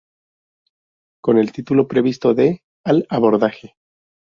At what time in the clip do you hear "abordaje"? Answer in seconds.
3.07-3.75